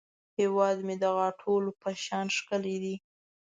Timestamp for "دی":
2.83-2.95